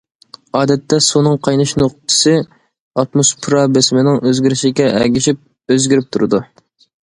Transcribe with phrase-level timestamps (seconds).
[0.59, 2.33] ئادەتتە سۇنىڭ قايناش نۇقتىسى
[3.03, 6.45] ئاتموسفېرا بېسىمىنىڭ ئۆزگىرىشىگە ئەگىشىپ ئۆزگىرىپ تۇرىدۇ.